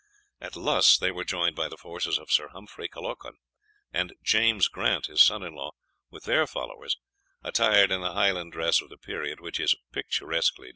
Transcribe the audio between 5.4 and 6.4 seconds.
in law, with